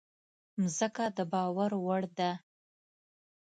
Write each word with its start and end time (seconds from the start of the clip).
مځکه 0.61 1.05
د 1.17 1.19
باور 1.31 1.71
وړ 1.85 2.03
ده. 2.17 2.31